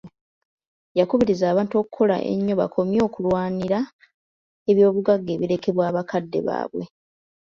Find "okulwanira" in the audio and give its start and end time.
3.07-3.79